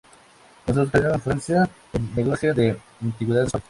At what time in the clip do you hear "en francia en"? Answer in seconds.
1.13-2.09